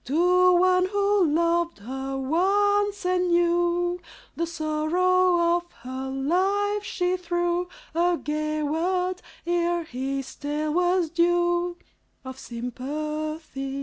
[0.05, 4.01] To one who loved her once and knew
[4.35, 11.77] The sorrow of her life, she threw A gay word, ere his tale was due
[12.25, 13.77] Of sympathies.